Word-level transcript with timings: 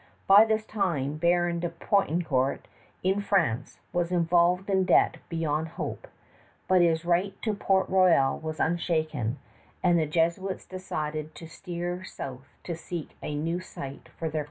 By 0.25 0.45
this 0.45 0.65
time 0.65 1.17
Baron 1.17 1.59
de 1.59 1.69
Poutrincourt, 1.69 2.61
in 3.03 3.21
France, 3.21 3.81
was 3.93 4.11
involved 4.11 4.67
in 4.67 4.83
debt 4.83 5.17
beyond 5.29 5.67
hope; 5.77 6.07
but 6.67 6.81
his 6.81 7.05
right 7.05 7.39
to 7.43 7.53
Port 7.53 7.87
Royal 7.87 8.39
was 8.39 8.59
unshaken, 8.59 9.37
and 9.83 9.99
the 9.99 10.07
Jesuits 10.07 10.65
decided 10.65 11.35
to 11.35 11.45
steer 11.47 12.03
south 12.03 12.47
to 12.63 12.75
seek 12.75 13.15
a 13.21 13.35
new 13.35 13.59
site 13.59 14.09
for 14.17 14.27
their 14.27 14.31
colony. 14.31 14.39